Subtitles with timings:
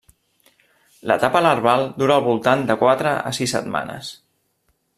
[1.11, 4.11] L'etapa larval dura al voltant de quatre a sis setmanes.